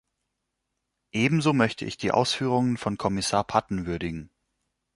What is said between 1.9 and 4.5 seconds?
die Ausführungen von Kommissar Patten würdigen.